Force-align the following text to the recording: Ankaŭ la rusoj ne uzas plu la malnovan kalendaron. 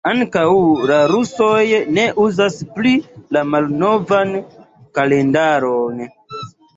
Ankaŭ 0.09 0.43
la 0.91 0.95
rusoj 1.09 1.59
ne 1.97 2.05
uzas 2.23 2.57
plu 2.77 2.93
la 3.37 3.43
malnovan 3.49 4.33
kalendaron. 4.99 6.01